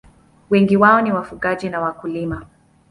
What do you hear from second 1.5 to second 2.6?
na wakulima.